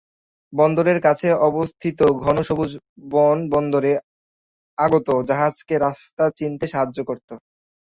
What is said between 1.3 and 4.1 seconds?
অবস্থিত ঘন সবুজ বন বন্দরে